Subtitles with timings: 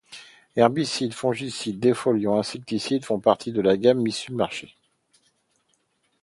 [0.57, 4.75] Herbicides, fongicides, défoliants, insecticides font partie de la gamme mise en marché.